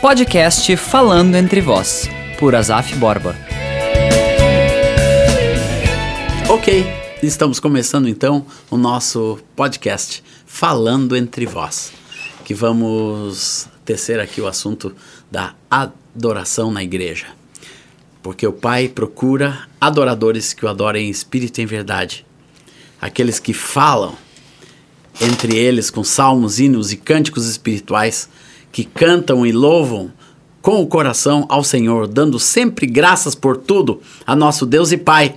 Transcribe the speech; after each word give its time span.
Podcast 0.00 0.74
Falando 0.78 1.34
Entre 1.34 1.60
Vós, 1.60 2.08
por 2.38 2.54
Azaf 2.54 2.96
Borba. 2.96 3.36
Ok, 6.48 6.86
estamos 7.22 7.60
começando 7.60 8.08
então 8.08 8.46
o 8.70 8.78
nosso 8.78 9.38
podcast 9.54 10.24
Falando 10.46 11.14
Entre 11.14 11.44
Vós, 11.44 11.92
que 12.46 12.54
vamos 12.54 13.68
tecer 13.84 14.18
aqui 14.18 14.40
o 14.40 14.46
assunto 14.46 14.96
da 15.30 15.54
adoração 15.70 16.72
na 16.72 16.82
igreja. 16.82 17.26
Porque 18.22 18.46
o 18.46 18.54
Pai 18.54 18.88
procura 18.88 19.68
adoradores 19.78 20.54
que 20.54 20.64
o 20.64 20.68
adorem 20.68 21.08
em 21.08 21.10
espírito 21.10 21.58
e 21.58 21.62
em 21.62 21.66
verdade. 21.66 22.24
Aqueles 22.98 23.38
que 23.38 23.52
falam 23.52 24.16
entre 25.20 25.54
eles 25.58 25.90
com 25.90 26.02
salmos, 26.02 26.58
hinos 26.58 26.90
e 26.90 26.96
cânticos 26.96 27.46
espirituais, 27.46 28.30
que 28.72 28.84
cantam 28.84 29.44
e 29.46 29.52
louvam 29.52 30.12
com 30.62 30.80
o 30.82 30.86
coração 30.86 31.46
ao 31.48 31.64
Senhor, 31.64 32.06
dando 32.06 32.38
sempre 32.38 32.86
graças 32.86 33.34
por 33.34 33.56
tudo 33.56 34.00
a 34.26 34.36
nosso 34.36 34.66
Deus 34.66 34.92
e 34.92 34.98
Pai, 34.98 35.36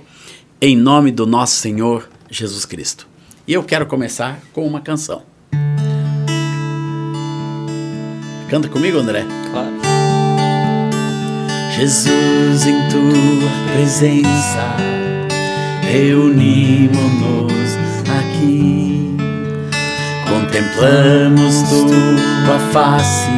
em 0.60 0.76
nome 0.76 1.10
do 1.10 1.26
nosso 1.26 1.56
Senhor 1.56 2.08
Jesus 2.30 2.64
Cristo. 2.64 3.06
E 3.46 3.52
eu 3.52 3.62
quero 3.62 3.86
começar 3.86 4.40
com 4.52 4.66
uma 4.66 4.80
canção. 4.80 5.22
Canta 8.48 8.68
comigo, 8.68 8.98
André? 8.98 9.24
Claro. 9.50 9.74
Jesus, 11.76 12.66
em 12.66 12.88
tua 12.88 13.50
presença, 13.72 14.76
reunimos-nos 15.82 17.74
aqui. 18.08 19.03
Contemplamos 20.54 21.62
tua 21.68 22.58
face 22.70 23.28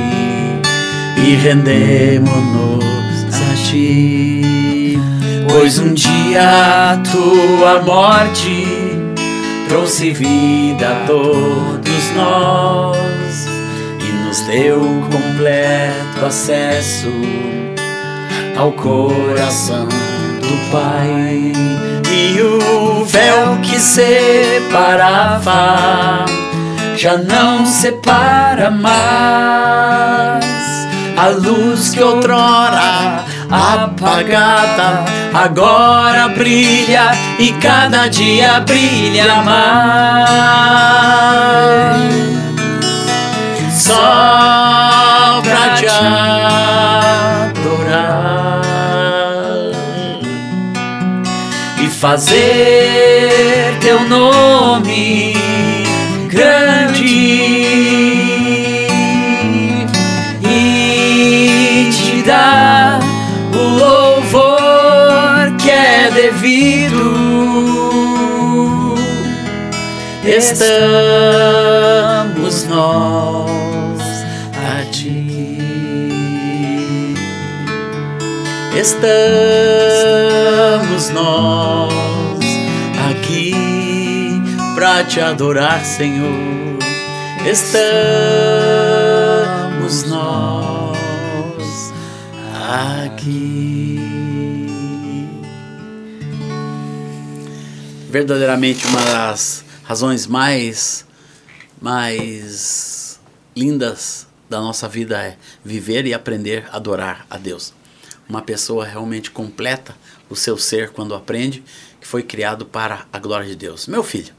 e 1.17 1.34
rendemos-nos 1.36 2.84
a 3.33 3.55
ti. 3.70 5.00
Pois 5.48 5.78
um 5.78 5.94
dia 5.94 7.00
tua 7.11 7.81
morte 7.81 8.67
trouxe 9.67 10.11
vida 10.11 10.91
a 10.91 11.06
todos 11.06 12.11
nós 12.14 13.47
e 13.98 14.12
nos 14.27 14.42
deu 14.42 14.83
completo 15.11 16.27
acesso 16.27 17.11
ao 18.59 18.72
coração 18.72 19.89
do 19.89 20.70
Pai. 20.70 21.55
E 22.12 22.42
o 22.42 23.06
véu 23.06 23.56
que 23.62 23.81
separava 23.81 25.47
já 26.97 27.19
não 27.19 27.66
separa 27.66 28.70
mais. 28.70 30.47
A 31.16 31.28
luz 31.28 31.91
que 31.91 32.03
outrora 32.03 33.22
apagada 33.50 35.05
agora 35.34 36.28
brilha 36.28 37.12
e 37.38 37.53
cada 37.53 38.08
dia 38.08 38.61
brilha 38.61 39.42
mais. 39.42 39.56
Só 43.75 45.42
pra 45.44 45.75
te 45.75 45.86
adorar 45.86 47.83
e 51.78 51.88
fazer 51.88 53.77
teu 53.81 54.00
nome 54.08 55.36
grande 56.37 57.06
e 60.43 61.89
te 61.91 62.23
dar 62.23 63.00
o 63.55 63.59
louvor 63.78 65.56
que 65.59 65.71
é 65.71 66.10
devido. 66.10 67.06
Estamos 70.25 70.66
nós 72.66 74.03
a 74.55 74.84
ti. 74.91 75.56
Estamos 78.78 79.10
nós 81.10 81.87
aqui 81.89 81.96
pra 84.76 85.03
te 85.03 85.19
adorar, 85.19 85.82
Senhor. 85.87 86.78
Estamos 87.50 88.04
nós 90.04 91.94
aqui. 93.06 93.98
Verdadeiramente 98.10 98.86
uma 98.86 99.00
das 99.00 99.65
razões 99.82 100.26
mais 100.26 101.06
mais 101.81 103.19
lindas 103.56 104.26
da 104.50 104.60
nossa 104.60 104.86
vida 104.86 105.19
é 105.22 105.38
viver 105.65 106.04
e 106.04 106.12
aprender 106.12 106.69
a 106.70 106.76
adorar 106.76 107.25
a 107.31 107.38
Deus. 107.38 107.72
Uma 108.28 108.42
pessoa 108.42 108.84
realmente 108.84 109.31
completa 109.31 109.97
o 110.28 110.36
seu 110.36 110.59
ser 110.59 110.91
quando 110.91 111.15
aprende 111.15 111.65
que 111.98 112.06
foi 112.06 112.22
criado 112.22 112.66
para 112.66 113.06
a 113.10 113.19
glória 113.19 113.48
de 113.48 113.56
Deus. 113.56 113.86
Meu 113.86 114.03
filho, 114.03 114.35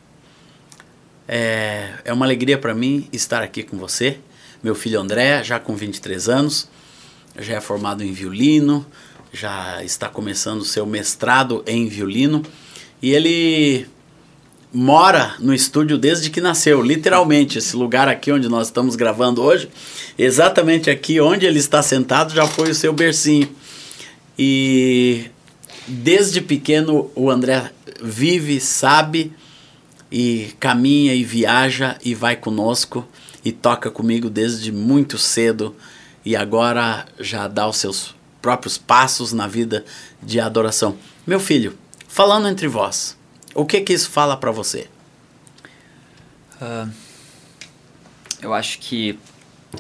é, 1.28 1.90
é 2.06 2.14
uma 2.14 2.26
alegria 2.26 2.58
para 2.58 2.74
mim 2.74 3.08
estar 3.12 3.44
aqui 3.44 3.64
com 3.64 3.78
você. 3.78 4.18
Meu 4.64 4.74
filho 4.74 5.00
André, 5.00 5.44
já 5.44 5.60
com 5.60 5.76
23 5.76 6.30
anos, 6.30 6.68
já 7.38 7.56
é 7.56 7.62
formado 7.62 8.04
em 8.04 8.12
violino, 8.12 8.86
já 9.32 9.84
está 9.84 10.08
começando 10.08 10.62
o 10.62 10.66
seu 10.66 10.86
mestrado 10.86 11.64
em 11.68 11.88
violino 11.88 12.42
e 13.02 13.14
ele 13.14 13.88
mora 14.74 15.36
no 15.40 15.54
estúdio 15.54 15.98
desde 15.98 16.30
que 16.30 16.42
nasceu, 16.42 16.82
literalmente. 16.82 17.58
Esse 17.58 17.76
lugar 17.76 18.08
aqui 18.08 18.32
onde 18.32 18.48
nós 18.48 18.68
estamos 18.68 18.96
gravando 18.96 19.42
hoje, 19.42 19.70
exatamente 20.18 20.90
aqui 20.90 21.20
onde 21.20 21.46
ele 21.46 21.60
está 21.60 21.82
sentado, 21.82 22.34
já 22.34 22.48
foi 22.48 22.72
o 22.72 22.76
seu 22.76 22.94
bercinho. 22.94 23.50
E 24.38 25.26
desde 25.88 26.42
pequeno 26.42 27.12
o 27.16 27.30
André 27.30 27.72
vive, 28.02 28.60
sabe 28.60 29.34
e 30.12 30.56
caminha 30.60 31.14
e 31.14 31.24
viaja 31.24 31.98
e 32.04 32.16
vai 32.16 32.36
conosco 32.36 33.08
e 33.44 33.52
toca 33.52 33.92
comigo 33.92 34.30
desde 34.30 34.72
muito 34.72 35.18
cedo 35.18 35.76
e 36.26 36.36
agora 36.36 37.06
já 37.20 37.48
dá 37.48 37.68
os 37.68 37.78
seus 37.78 38.16
próprios 38.42 38.78
passos 38.78 39.34
na 39.34 39.48
vida 39.48 39.86
de 40.22 40.40
adoração. 40.40 40.98
Meu 41.26 41.40
filho, 41.40 41.78
falando 42.08 42.48
entre 42.48 42.68
vós, 42.68 43.18
o 43.54 43.66
que 43.66 43.82
que 43.82 43.94
isso 43.94 44.10
fala 44.10 44.38
para 44.38 44.52
você? 44.52 44.88
Uh, 46.62 46.92
eu 48.42 48.54
acho 48.54 48.80
que 48.80 49.18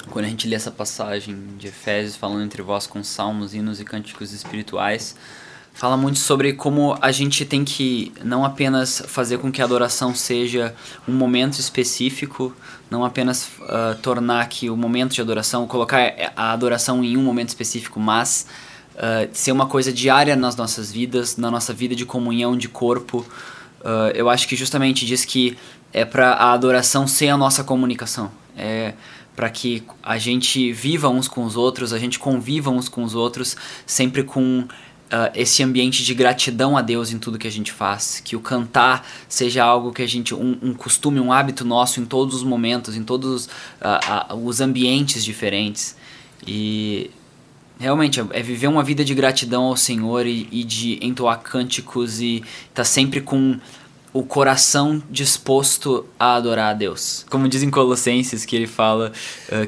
quando 0.09 0.25
a 0.25 0.29
gente 0.29 0.47
lê 0.47 0.55
essa 0.55 0.71
passagem 0.71 1.57
de 1.57 1.67
Efésios 1.67 2.15
falando 2.15 2.43
entre 2.43 2.61
vós 2.61 2.87
com 2.87 3.03
salmos, 3.03 3.53
hinos 3.53 3.79
e 3.79 3.85
cânticos 3.85 4.33
espirituais, 4.33 5.15
fala 5.77 5.95
muito 5.95 6.17
sobre 6.17 6.53
como 6.53 6.97
a 6.99 7.11
gente 7.11 7.45
tem 7.45 7.63
que 7.63 8.11
não 8.23 8.43
apenas 8.43 9.03
fazer 9.05 9.37
com 9.37 9.51
que 9.51 9.61
a 9.61 9.65
adoração 9.65 10.13
seja 10.15 10.73
um 11.07 11.13
momento 11.13 11.59
específico, 11.59 12.51
não 12.89 13.05
apenas 13.05 13.47
uh, 13.59 13.95
tornar 14.01 14.49
que 14.49 14.71
o 14.71 14.75
momento 14.75 15.13
de 15.13 15.21
adoração, 15.21 15.67
colocar 15.67 16.15
a 16.35 16.51
adoração 16.51 17.03
em 17.03 17.15
um 17.15 17.21
momento 17.21 17.49
específico, 17.49 17.99
mas 17.99 18.47
uh, 18.95 19.29
ser 19.31 19.51
uma 19.51 19.67
coisa 19.67 19.93
diária 19.93 20.35
nas 20.35 20.55
nossas 20.55 20.91
vidas, 20.91 21.37
na 21.37 21.51
nossa 21.51 21.71
vida 21.73 21.95
de 21.95 22.07
comunhão 22.07 22.57
de 22.57 22.67
corpo. 22.67 23.19
Uh, 23.81 24.09
eu 24.15 24.31
acho 24.31 24.47
que 24.47 24.55
justamente 24.55 25.05
diz 25.05 25.25
que 25.25 25.55
é 25.93 26.03
para 26.03 26.31
a 26.31 26.53
adoração 26.53 27.05
ser 27.05 27.27
a 27.27 27.37
nossa 27.37 27.63
comunicação. 27.63 28.31
É 28.57 28.95
para 29.37 29.51
que 29.51 29.83
a 30.01 30.17
gente 30.17 30.73
viva 30.73 31.07
uns 31.09 31.27
com 31.27 31.43
os 31.43 31.55
outros, 31.55 31.93
a 31.93 31.99
gente 31.99 32.17
conviva 32.17 32.71
uns 32.71 32.89
com 32.89 33.03
os 33.03 33.13
outros, 33.13 33.55
sempre 33.85 34.23
com 34.23 34.67
Uh, 35.07 35.31
esse 35.33 35.63
ambiente 35.63 36.03
de 36.03 36.13
gratidão 36.13 36.75
a 36.75 36.81
Deus 36.81 37.13
em 37.13 37.17
tudo 37.17 37.39
que 37.39 37.47
a 37.47 37.51
gente 37.51 37.71
faz, 37.71 38.21
que 38.23 38.35
o 38.35 38.41
cantar 38.41 39.07
seja 39.29 39.63
algo 39.63 39.93
que 39.93 40.01
a 40.01 40.05
gente 40.05 40.35
um, 40.35 40.57
um 40.61 40.73
costume, 40.73 41.17
um 41.17 41.31
hábito 41.31 41.63
nosso 41.63 42.01
em 42.01 42.05
todos 42.05 42.35
os 42.35 42.43
momentos, 42.43 42.93
em 42.93 43.03
todos 43.03 43.45
uh, 43.45 44.33
uh, 44.33 44.45
os 44.45 44.59
ambientes 44.59 45.23
diferentes 45.23 45.95
e 46.45 47.09
realmente 47.79 48.19
é 48.31 48.43
viver 48.43 48.67
uma 48.67 48.83
vida 48.83 49.05
de 49.05 49.15
gratidão 49.15 49.63
ao 49.63 49.77
Senhor 49.77 50.25
e, 50.25 50.45
e 50.51 50.65
de 50.65 50.99
entoar 51.01 51.39
cânticos 51.39 52.19
e 52.19 52.37
estar 52.37 52.73
tá 52.73 52.83
sempre 52.83 53.21
com 53.21 53.57
o 54.11 54.23
coração 54.23 55.01
disposto 55.09 56.05
a 56.19 56.35
adorar 56.35 56.71
a 56.71 56.73
Deus. 56.73 57.25
Como 57.29 57.47
diz 57.47 57.63
em 57.63 57.69
Colossenses, 57.69 58.43
que 58.43 58.57
ele 58.57 58.67
fala 58.67 59.13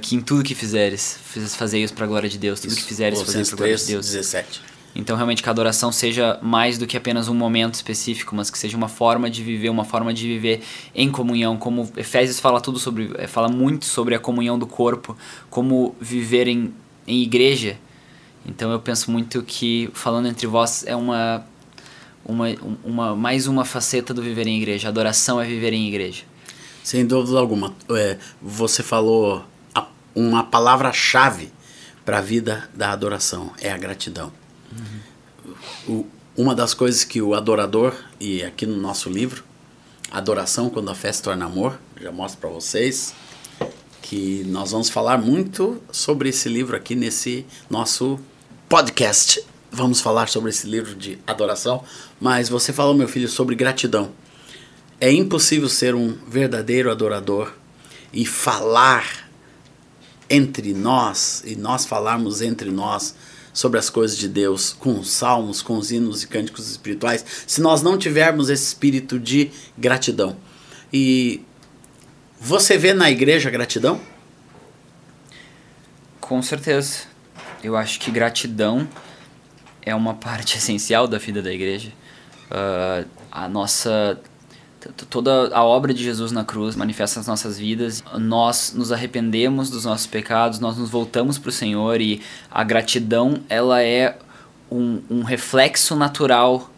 que 0.02 0.16
em 0.16 0.22
tudo 0.22 0.44
que 0.44 0.56
fizeres, 0.56 1.18
fazei 1.56 1.84
isso 1.84 1.94
para 1.94 2.04
a 2.04 2.08
glória 2.08 2.30
de 2.30 2.38
Deus, 2.38 2.60
tudo 2.60 2.72
Isso, 2.72 2.82
que 2.82 2.88
fizeres, 2.88 3.22
fazei 3.22 3.46
para 3.46 3.54
a 3.54 3.58
glória 3.58 3.78
de 3.78 3.86
Deus. 3.86 4.06
17. 4.06 4.69
Então, 4.96 5.16
realmente, 5.16 5.44
que 5.44 5.50
a 5.50 5.52
adoração 5.52 5.92
seja 5.92 6.40
mais 6.42 6.78
do 6.78 6.88
que 6.88 6.98
apenas 6.98 7.28
um 7.28 7.34
momento 7.34 7.76
específico, 7.76 8.36
mas 8.36 8.50
que 8.50 8.58
seja 8.58 8.76
uma 8.76 8.88
forma 8.88 9.30
de 9.30 9.44
viver, 9.44 9.70
uma 9.70 9.86
forma 9.86 10.14
de 10.14 10.28
viver 10.28 10.62
em 10.96 11.12
comunhão. 11.12 11.58
Como 11.58 11.90
Efésios 11.96 12.40
fala 12.40 12.60
tudo 12.60 12.80
sobre, 12.80 13.28
fala 13.28 13.48
muito 13.48 13.86
sobre 13.86 14.16
a 14.16 14.20
comunhão 14.20 14.58
do 14.58 14.66
corpo, 14.66 15.16
como 15.50 15.96
viver 16.02 16.48
em, 16.48 16.74
em 17.08 17.22
igreja. 17.22 17.78
Então 18.46 18.72
eu 18.72 18.80
penso 18.80 19.12
muito 19.12 19.44
que 19.44 19.90
falando 19.94 20.28
entre 20.28 20.48
vós 20.48 20.84
é 20.88 20.96
uma, 20.96 21.46
uma, 22.26 22.48
uma 22.84 23.16
mais 23.16 23.48
uma 23.48 23.64
faceta 23.64 24.14
do 24.14 24.22
viver 24.22 24.48
em 24.48 24.58
igreja. 24.58 24.88
Adoração 24.88 25.40
é 25.40 25.46
viver 25.46 25.72
em 25.72 25.88
igreja. 25.88 26.24
Sem 26.84 27.06
dúvida 27.06 27.38
alguma. 27.38 27.76
É, 27.92 28.18
você 28.42 28.82
falou 28.82 29.46
a, 29.76 29.88
uma 30.16 30.44
palavra-chave 30.44 31.52
para 32.04 32.18
a 32.18 32.22
vida 32.22 32.68
da 32.74 32.92
adoração 32.92 33.52
é 33.62 33.72
a 33.72 33.78
gratidão. 33.78 34.39
O, 35.88 36.06
uma 36.36 36.56
das 36.56 36.74
coisas 36.74 37.04
que 37.04 37.22
o 37.22 37.34
adorador, 37.34 37.94
e 38.20 38.44
aqui 38.44 38.66
no 38.66 38.78
nosso 38.78 39.10
livro, 39.10 39.44
Adoração 40.12 40.72
quando 40.72 40.90
a 40.90 40.96
fé 40.96 41.12
se 41.12 41.22
torna 41.22 41.46
amor, 41.46 41.80
já 42.02 42.12
mostro 42.12 42.42
para 42.42 42.50
vocês 42.50 43.14
que 44.02 44.44
nós 44.46 44.72
vamos 44.72 44.90
falar 44.90 45.20
muito 45.20 45.80
sobre 45.92 46.30
esse 46.30 46.50
livro 46.50 46.76
aqui 46.76 46.96
nesse 46.96 47.46
nosso 47.70 48.20
podcast. 48.68 49.46
Vamos 49.72 50.02
falar 50.02 50.28
sobre 50.28 50.50
esse 50.50 50.66
livro 50.66 50.96
de 50.96 51.20
adoração, 51.28 51.84
mas 52.20 52.50
você 52.50 52.74
falou, 52.74 52.96
meu 52.96 53.08
filho, 53.08 53.30
sobre 53.30 53.56
gratidão. 53.56 54.12
É 55.00 55.12
impossível 55.12 55.70
ser 55.70 55.94
um 55.94 56.18
verdadeiro 56.28 56.90
adorador 56.90 57.54
e 58.12 58.26
falar 58.26 59.30
entre 60.28 60.74
nós, 60.74 61.44
e 61.46 61.56
nós 61.56 61.86
falarmos 61.86 62.42
entre 62.42 62.72
nós 62.72 63.14
sobre 63.54 63.80
as 63.80 63.90
coisas 63.90 64.18
de 64.18 64.28
Deus, 64.28 64.74
com 64.74 65.00
os 65.00 65.10
salmos, 65.10 65.62
com 65.62 65.78
os 65.78 65.92
hinos 65.92 66.24
e 66.24 66.28
cânticos 66.28 66.70
espirituais, 66.70 67.26
se 67.48 67.62
nós 67.62 67.82
não 67.82 67.98
tivermos 67.98 68.50
esse 68.50 68.66
espírito 68.66 69.20
de 69.20 69.52
gratidão. 69.78 70.38
E 70.92 71.44
você 72.40 72.78
vê 72.78 72.94
na 72.94 73.12
igreja 73.12 73.50
gratidão? 73.50 74.00
Com 76.20 76.42
certeza. 76.42 77.04
Eu 77.64 77.76
acho 77.76 78.00
que 78.00 78.10
gratidão 78.12 78.88
é 79.82 79.94
uma 79.94 80.14
parte 80.14 80.56
essencial 80.58 81.08
da 81.08 81.18
vida 81.18 81.42
da 81.42 81.52
igreja. 81.52 81.92
Uh, 82.50 83.08
a 83.32 83.48
nossa 83.48 84.20
toda 85.10 85.50
a 85.56 85.64
obra 85.64 85.94
de 85.94 86.04
Jesus 86.04 86.32
na 86.32 86.44
cruz 86.44 86.76
manifesta 86.76 87.20
nas 87.20 87.28
nossas 87.28 87.58
vidas. 87.58 88.04
Nós 88.18 88.74
nos 88.76 88.92
arrependemos 88.92 89.70
dos 89.70 89.86
nossos 89.86 90.08
pecados, 90.08 90.60
nós 90.60 90.78
nos 90.78 90.90
voltamos 90.90 91.38
para 91.38 91.50
o 91.50 91.52
Senhor 91.52 92.02
e 92.02 92.22
a 92.52 92.64
gratidão 92.64 93.42
ela 93.50 93.82
é 93.82 94.18
um, 94.72 95.02
um 95.10 95.24
reflexo 95.24 95.96
natural 95.96 96.70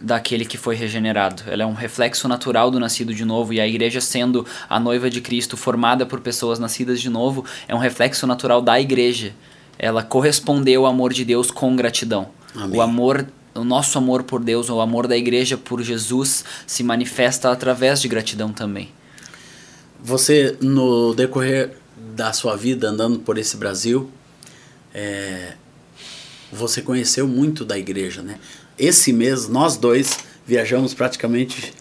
daquele 0.00 0.44
que 0.44 0.56
foi 0.56 0.76
regenerado. 0.76 1.42
Ela 1.46 1.64
é 1.64 1.66
um 1.66 1.74
reflexo 1.74 2.28
natural 2.28 2.70
do 2.70 2.78
nascido 2.78 3.12
de 3.12 3.24
novo 3.24 3.52
e 3.52 3.60
a 3.60 3.66
igreja 3.66 4.00
sendo 4.00 4.46
a 4.68 4.78
noiva 4.78 5.10
de 5.10 5.20
Cristo 5.20 5.56
formada 5.56 6.06
por 6.06 6.20
pessoas 6.20 6.58
nascidas 6.58 7.00
de 7.00 7.10
novo 7.10 7.44
é 7.66 7.74
um 7.74 7.78
reflexo 7.78 8.26
natural 8.26 8.62
da 8.62 8.80
igreja. 8.80 9.34
Ela 9.78 10.02
correspondeu 10.02 10.86
ao 10.86 10.92
amor 10.92 11.12
de 11.12 11.24
Deus 11.24 11.50
com 11.50 11.74
gratidão. 11.74 12.28
Amém. 12.54 12.78
O 12.78 12.82
amor 12.82 13.26
o 13.58 13.64
nosso 13.64 13.98
amor 13.98 14.22
por 14.22 14.42
Deus, 14.42 14.68
o 14.70 14.80
amor 14.80 15.06
da 15.06 15.16
igreja 15.16 15.56
por 15.56 15.82
Jesus 15.82 16.44
se 16.66 16.82
manifesta 16.82 17.50
através 17.50 18.00
de 18.00 18.08
gratidão 18.08 18.52
também. 18.52 18.90
Você, 20.02 20.56
no 20.60 21.14
decorrer 21.14 21.76
da 22.14 22.32
sua 22.32 22.56
vida 22.56 22.88
andando 22.88 23.18
por 23.18 23.36
esse 23.36 23.56
Brasil, 23.56 24.10
é, 24.94 25.54
você 26.52 26.80
conheceu 26.80 27.26
muito 27.26 27.64
da 27.64 27.78
igreja, 27.78 28.22
né? 28.22 28.38
Esse 28.78 29.12
mês, 29.12 29.48
nós 29.48 29.76
dois 29.76 30.18
viajamos 30.46 30.94
praticamente 30.94 31.74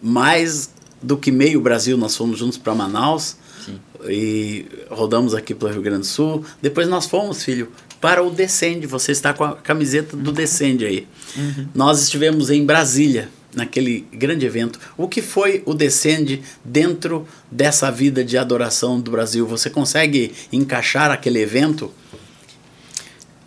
mais 0.00 0.70
do 1.02 1.16
que 1.16 1.30
meio 1.30 1.60
Brasil. 1.60 1.96
Nós 1.96 2.16
fomos 2.16 2.38
juntos 2.38 2.56
para 2.56 2.74
Manaus 2.74 3.36
Sim. 3.64 3.80
e 4.08 4.66
rodamos 4.88 5.34
aqui 5.34 5.54
pelo 5.54 5.72
Rio 5.72 5.82
Grande 5.82 6.00
do 6.00 6.06
Sul. 6.06 6.44
Depois 6.62 6.88
nós 6.88 7.06
fomos, 7.06 7.42
filho, 7.44 7.70
para 8.00 8.22
o 8.22 8.30
Descende. 8.30 8.86
Você 8.86 9.12
está 9.12 9.32
com 9.32 9.44
a 9.44 9.56
camiseta 9.56 10.16
do 10.16 10.32
Descende 10.32 10.84
aí. 10.84 11.06
Uhum. 11.36 11.68
Nós 11.74 12.02
estivemos 12.02 12.50
em 12.50 12.64
Brasília, 12.64 13.28
naquele 13.56 14.06
grande 14.12 14.44
evento. 14.44 14.78
O 14.96 15.08
que 15.08 15.22
foi 15.22 15.62
o 15.64 15.72
Descende 15.72 16.42
dentro 16.62 17.26
dessa 17.50 17.90
vida 17.90 18.22
de 18.22 18.36
adoração 18.36 19.00
do 19.00 19.10
Brasil? 19.10 19.46
Você 19.46 19.70
consegue 19.70 20.32
encaixar 20.52 21.10
aquele 21.10 21.40
evento? 21.40 21.90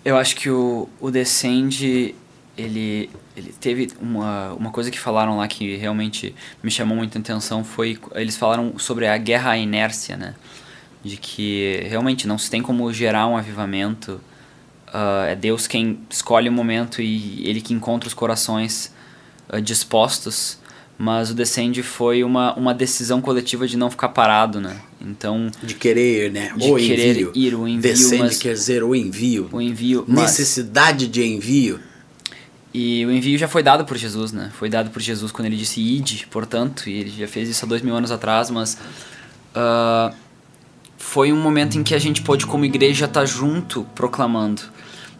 Eu 0.03 0.17
acho 0.17 0.35
que 0.35 0.49
o, 0.49 0.89
o 0.99 1.11
Descende, 1.11 2.15
ele, 2.57 3.09
ele 3.37 3.53
teve 3.59 3.89
uma, 4.01 4.53
uma 4.53 4.71
coisa 4.71 4.89
que 4.89 4.99
falaram 4.99 5.37
lá 5.37 5.47
que 5.47 5.75
realmente 5.75 6.33
me 6.63 6.71
chamou 6.71 6.97
muita 6.97 7.19
atenção, 7.19 7.63
foi, 7.63 7.99
eles 8.15 8.35
falaram 8.35 8.79
sobre 8.79 9.05
a 9.05 9.17
guerra 9.17 9.51
à 9.51 9.57
inércia, 9.57 10.17
né? 10.17 10.33
De 11.03 11.17
que 11.17 11.81
realmente 11.87 12.27
não 12.27 12.37
se 12.37 12.49
tem 12.49 12.61
como 12.61 12.91
gerar 12.91 13.27
um 13.27 13.37
avivamento 13.37 14.19
Uh, 14.89 15.25
é 15.27 15.35
Deus 15.35 15.67
quem 15.67 15.99
escolhe 16.09 16.49
o 16.49 16.51
momento 16.51 17.01
e 17.01 17.47
ele 17.47 17.61
que 17.61 17.73
encontra 17.73 18.07
os 18.07 18.13
corações 18.13 18.91
uh, 19.51 19.61
dispostos. 19.61 20.57
Mas 20.97 21.29
o 21.29 21.33
Descende 21.33 21.81
foi 21.81 22.25
uma, 22.25 22.53
uma 22.55 22.73
decisão 22.73 23.21
coletiva 23.21 23.65
de 23.65 23.77
não 23.77 23.89
ficar 23.89 24.09
parado, 24.09 24.59
né? 24.59 24.75
Então... 24.99 25.49
De 25.63 25.73
querer 25.73 26.25
ir, 26.25 26.31
né? 26.31 26.51
De 26.57 26.69
o 26.69 26.75
querer 26.75 27.11
envio. 27.11 27.31
ir, 27.33 27.55
o 27.55 27.65
envio. 27.65 27.81
Descende 27.81 28.37
quer 28.37 28.51
dizer 28.51 28.83
o 28.83 28.93
envio. 28.93 29.47
O 29.49 29.61
envio. 29.61 30.03
Necessidade 30.05 31.07
de 31.07 31.23
envio. 31.23 31.79
E 32.73 33.05
o 33.05 33.11
envio 33.11 33.37
já 33.37 33.47
foi 33.47 33.63
dado 33.63 33.85
por 33.85 33.95
Jesus, 33.95 34.33
né? 34.33 34.51
Foi 34.59 34.69
dado 34.69 34.89
por 34.89 35.01
Jesus 35.01 35.31
quando 35.31 35.45
ele 35.45 35.55
disse 35.55 35.79
ide, 35.79 36.27
portanto, 36.29 36.89
e 36.89 36.93
ele 36.93 37.09
já 37.09 37.29
fez 37.29 37.47
isso 37.47 37.63
há 37.63 37.67
dois 37.67 37.81
mil 37.81 37.95
anos 37.95 38.11
atrás, 38.11 38.49
mas... 38.49 38.77
Uh, 39.55 40.13
foi 40.97 41.31
um 41.31 41.41
momento 41.41 41.77
em 41.77 41.83
que 41.83 41.95
a 41.95 41.99
gente 41.99 42.21
pôde, 42.21 42.45
como 42.45 42.65
igreja, 42.65 43.05
estar 43.05 43.21
tá 43.21 43.25
junto 43.25 43.85
proclamando. 43.95 44.61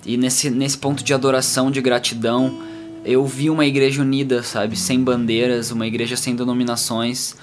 E 0.05 0.17
nesse, 0.17 0.49
nesse 0.49 0.77
ponto 0.77 1.03
de 1.03 1.13
adoração, 1.13 1.69
de 1.69 1.81
gratidão, 1.81 2.57
eu 3.03 3.25
vi 3.25 3.49
uma 3.49 3.65
igreja 3.65 4.01
unida, 4.01 4.43
sabe? 4.43 4.75
Sem 4.75 5.03
bandeiras, 5.03 5.71
uma 5.71 5.87
igreja 5.87 6.15
sem 6.15 6.35
denominações, 6.35 7.35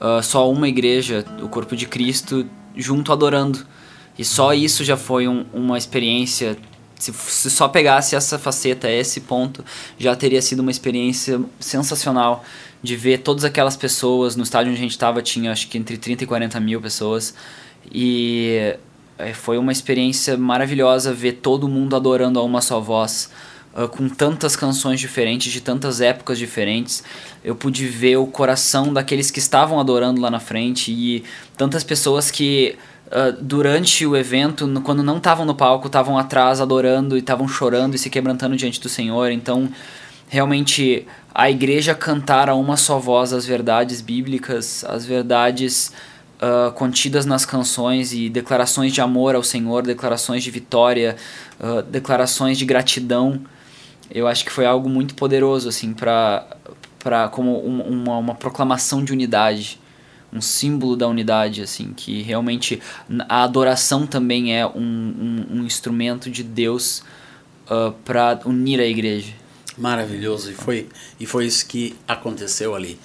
uh, 0.00 0.22
só 0.22 0.50
uma 0.50 0.68
igreja, 0.68 1.24
o 1.42 1.48
corpo 1.48 1.76
de 1.76 1.86
Cristo, 1.86 2.46
junto 2.76 3.12
adorando. 3.12 3.64
E 4.18 4.24
só 4.24 4.52
isso 4.52 4.84
já 4.84 4.96
foi 4.96 5.26
um, 5.26 5.44
uma 5.52 5.78
experiência. 5.78 6.56
Se, 6.98 7.12
se 7.12 7.50
só 7.50 7.66
pegasse 7.66 8.14
essa 8.14 8.38
faceta, 8.38 8.90
esse 8.90 9.20
ponto, 9.20 9.64
já 9.98 10.14
teria 10.14 10.40
sido 10.40 10.60
uma 10.60 10.70
experiência 10.70 11.40
sensacional 11.58 12.44
de 12.82 12.96
ver 12.96 13.18
todas 13.18 13.44
aquelas 13.44 13.76
pessoas. 13.76 14.36
No 14.36 14.42
estádio 14.42 14.70
onde 14.70 14.78
a 14.78 14.82
gente 14.82 14.92
estava, 14.92 15.22
tinha 15.22 15.50
acho 15.50 15.68
que 15.68 15.78
entre 15.78 15.96
30 15.96 16.24
e 16.24 16.26
40 16.26 16.60
mil 16.60 16.80
pessoas. 16.80 17.34
E 17.90 18.76
foi 19.32 19.58
uma 19.58 19.70
experiência 19.70 20.36
maravilhosa 20.36 21.12
ver 21.12 21.32
todo 21.34 21.68
mundo 21.68 21.94
adorando 21.94 22.38
a 22.38 22.42
uma 22.42 22.60
só 22.60 22.80
voz. 22.80 23.30
Uh, 23.74 23.88
com 23.88 24.06
tantas 24.06 24.54
canções 24.54 25.00
diferentes, 25.00 25.50
de 25.50 25.60
tantas 25.62 26.02
épocas 26.02 26.38
diferentes. 26.38 27.02
Eu 27.42 27.54
pude 27.54 27.86
ver 27.86 28.16
o 28.18 28.26
coração 28.26 28.92
daqueles 28.92 29.30
que 29.30 29.38
estavam 29.38 29.80
adorando 29.80 30.20
lá 30.20 30.30
na 30.30 30.40
frente 30.40 30.92
e 30.92 31.24
tantas 31.56 31.82
pessoas 31.82 32.30
que 32.30 32.76
uh, 33.06 33.32
durante 33.40 34.04
o 34.06 34.14
evento, 34.14 34.68
quando 34.84 35.02
não 35.02 35.16
estavam 35.16 35.46
no 35.46 35.54
palco, 35.54 35.86
estavam 35.86 36.18
atrás 36.18 36.60
adorando 36.60 37.16
e 37.16 37.20
estavam 37.20 37.48
chorando 37.48 37.94
e 37.94 37.98
se 37.98 38.10
quebrantando 38.10 38.56
diante 38.56 38.78
do 38.78 38.90
Senhor. 38.90 39.30
Então, 39.30 39.70
realmente, 40.28 41.06
a 41.34 41.50
igreja 41.50 41.94
cantar 41.94 42.50
a 42.50 42.54
uma 42.54 42.76
só 42.76 42.98
voz 42.98 43.32
as 43.32 43.46
verdades 43.46 44.02
bíblicas, 44.02 44.84
as 44.84 45.06
verdades 45.06 45.92
uh, 46.42 46.72
contidas 46.72 47.24
nas 47.24 47.46
canções 47.46 48.12
e 48.12 48.28
declarações 48.28 48.92
de 48.92 49.00
amor 49.00 49.34
ao 49.34 49.42
Senhor, 49.42 49.82
declarações 49.82 50.42
de 50.42 50.50
vitória, 50.50 51.16
uh, 51.60 51.82
declarações 51.82 52.58
de 52.58 52.64
gratidão. 52.64 53.40
Eu 54.10 54.26
acho 54.26 54.44
que 54.44 54.50
foi 54.50 54.66
algo 54.66 54.88
muito 54.88 55.14
poderoso, 55.14 55.68
assim, 55.68 55.94
para 55.94 56.46
para 56.98 57.28
como 57.28 57.58
uma, 57.58 58.16
uma 58.16 58.34
proclamação 58.36 59.04
de 59.04 59.12
unidade, 59.12 59.80
um 60.32 60.40
símbolo 60.40 60.96
da 60.96 61.08
unidade, 61.08 61.60
assim, 61.60 61.92
que 61.92 62.22
realmente 62.22 62.80
a 63.28 63.42
adoração 63.42 64.06
também 64.06 64.56
é 64.56 64.64
um, 64.64 64.70
um, 64.78 65.46
um 65.50 65.64
instrumento 65.64 66.30
de 66.30 66.44
Deus 66.44 67.02
uh, 67.68 67.90
para 68.04 68.38
unir 68.44 68.78
a 68.78 68.86
igreja. 68.86 69.32
Maravilhoso, 69.76 70.52
e 70.52 70.54
foi, 70.54 70.88
e 71.18 71.26
foi 71.26 71.46
isso 71.46 71.66
que 71.66 71.96
aconteceu 72.06 72.72
ali. 72.72 73.00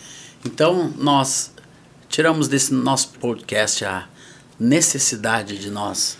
Então, 0.45 0.93
nós 0.95 1.51
tiramos 2.09 2.47
desse 2.47 2.73
nosso 2.73 3.09
podcast 3.19 3.85
a 3.85 4.07
necessidade 4.59 5.57
de 5.57 5.69
nós 5.69 6.17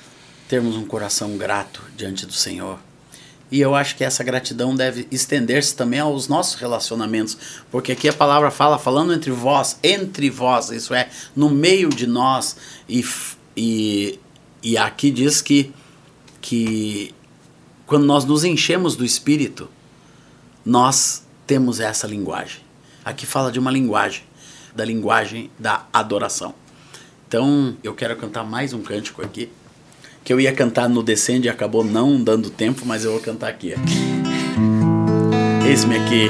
termos 0.48 0.76
um 0.76 0.86
coração 0.86 1.38
grato 1.38 1.82
diante 1.96 2.26
do 2.26 2.34
Senhor. 2.34 2.80
E 3.50 3.62
eu 3.62 3.74
acho 3.74 3.96
que 3.96 4.04
essa 4.04 4.24
gratidão 4.24 4.76
deve 4.76 5.08
estender-se 5.10 5.74
também 5.74 6.00
aos 6.00 6.28
nossos 6.28 6.56
relacionamentos, 6.56 7.38
porque 7.72 7.94
aqui 7.94 8.10
a 8.10 8.14
palavra 8.14 8.52
fala 8.52 8.78
falando 8.78 9.14
entre 9.14 9.32
vós, 9.32 9.80
entre 9.82 10.30
vós, 10.30 10.70
isso 10.70 10.94
é, 10.94 11.10
no 11.36 11.50
meio 11.50 11.90
de 11.90 12.06
nós, 12.06 12.58
e, 12.90 13.06
e, 13.56 14.20
e 14.62 14.78
aqui 14.78 15.10
diz 15.10 15.42
que, 15.42 15.74
que 16.42 17.16
quando 17.86 18.06
nós 18.06 18.26
nos 18.26 18.44
enchemos 18.44 18.98
do 18.98 19.06
Espírito, 19.06 19.70
nós 20.66 21.24
temos 21.46 21.80
essa 21.80 22.06
linguagem. 22.06 22.62
Aqui 23.06 23.26
fala 23.26 23.50
de 23.50 23.60
uma 23.60 23.72
linguagem 23.72 24.24
da 24.76 24.86
linguagem 24.86 25.50
da 25.58 25.86
adoração. 25.92 26.54
Então, 27.28 27.76
eu 27.84 27.94
quero 27.94 28.16
cantar 28.16 28.44
mais 28.44 28.74
um 28.74 28.82
cântico 28.82 29.22
aqui, 29.22 29.50
que 30.24 30.32
eu 30.32 30.40
ia 30.40 30.54
cantar 30.54 30.88
no 30.88 31.04
Descende 31.04 31.48
e 31.48 31.50
acabou 31.50 31.84
não 31.84 32.22
dando 32.22 32.50
tempo, 32.50 32.86
mas 32.86 33.04
eu 33.04 33.12
vou 33.12 33.20
cantar 33.20 33.50
aqui. 33.50 33.74
Eis-me 35.68 35.98
aqui. 35.98 36.30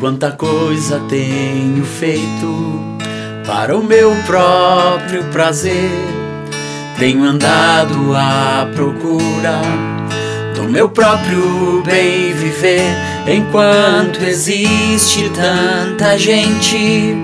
Quanta 0.00 0.32
coisa 0.32 1.00
tenho 1.08 1.84
feito 1.84 2.98
para 3.46 3.76
o 3.76 3.82
meu 3.82 4.14
próprio 4.26 5.24
prazer. 5.30 5.90
Tenho 6.98 7.24
andado 7.24 8.14
à 8.14 8.68
procura 8.74 9.62
do 10.54 10.64
meu 10.64 10.88
próprio 10.90 11.82
bem 11.84 12.32
viver, 12.34 12.82
enquanto 13.28 14.22
existe 14.22 15.30
tanta 15.30 16.16
gente 16.18 17.16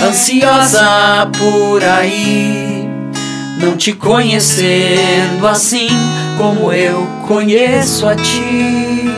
ansiosa 0.00 1.30
por 1.38 1.82
aí, 1.82 2.88
não 3.60 3.76
te 3.76 3.92
conhecendo 3.92 5.46
assim 5.46 5.88
como 6.36 6.72
eu 6.72 7.06
conheço 7.26 8.06
a 8.06 8.14
ti. 8.14 9.10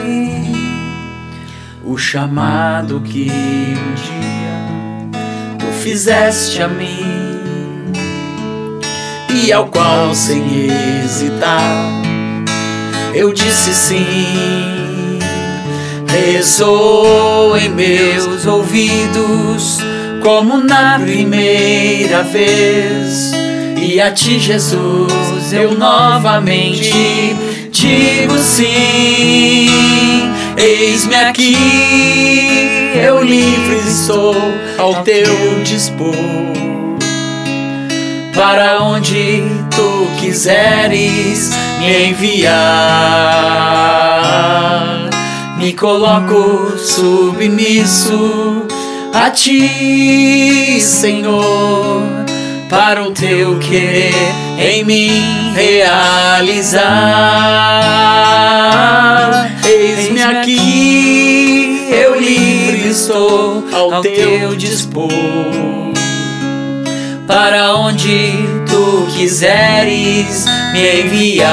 O 1.84 1.96
chamado 1.96 3.00
que 3.00 3.30
um 3.30 3.94
dia 3.94 5.58
tu 5.58 5.66
fizeste 5.82 6.60
a 6.62 6.68
mim 6.68 7.92
e 9.32 9.52
ao 9.52 9.66
qual 9.68 10.14
sem 10.14 10.68
hesitar 11.02 12.06
eu 13.16 13.32
disse 13.32 13.72
sim. 13.72 14.85
Ressoou 16.16 17.58
em 17.58 17.68
meus 17.68 18.46
ouvidos 18.46 19.78
como 20.22 20.56
na 20.58 20.98
primeira 20.98 22.22
vez. 22.22 23.32
E 23.76 24.00
a 24.00 24.10
ti, 24.10 24.38
Jesus, 24.38 25.52
eu 25.52 25.76
novamente 25.76 27.36
digo 27.70 28.38
sim. 28.38 29.68
Eis-me 30.56 31.14
aqui, 31.14 31.54
eu 32.94 33.22
livre 33.22 33.76
estou 33.86 34.34
ao 34.78 35.02
teu 35.04 35.62
dispor. 35.62 36.14
Para 38.34 38.82
onde 38.82 39.42
tu 39.70 40.08
quiseres 40.18 41.50
me 41.78 42.08
enviar, 42.08 42.56
me 45.58 45.72
coloco 45.72 46.76
submisso 46.78 48.66
a 49.12 49.30
ti, 49.30 50.78
Senhor, 50.80 52.02
para 52.68 53.02
o 53.02 53.12
teu 53.12 53.58
querer 53.58 54.14
em 54.58 54.84
mim 54.84 55.52
realizar. 55.54 56.82
Eis-me 59.64 60.22
aqui, 60.22 61.88
eu 61.90 62.14
livre 62.20 62.90
estou 62.90 63.64
ao 63.72 64.02
teu 64.02 64.54
dispor. 64.54 65.08
Para 67.26 67.74
onde 67.74 68.32
tu 68.66 69.06
quiseres 69.16 70.44
me 70.72 71.00
enviar, 71.00 71.46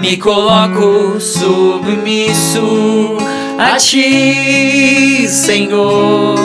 me 0.00 0.16
coloco 0.16 1.20
submisso 1.20 3.18
a 3.58 3.76
ti, 3.76 5.28
Senhor, 5.28 6.38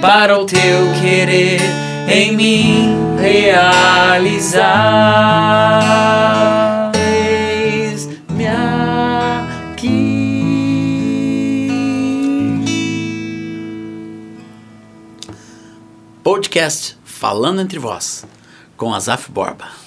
para 0.00 0.36
o 0.36 0.44
teu 0.44 0.92
querer 1.00 1.60
em 2.08 2.32
mim 2.36 2.96
realizar. 3.16 4.72
Eis-me 6.96 8.46
aqui. 8.48 10.24
Podcast 16.24 16.98
Falando 17.04 17.60
Entre 17.60 17.78
Vós, 17.78 18.26
com 18.76 18.92
Azaf 18.92 19.30
Borba. 19.30 19.83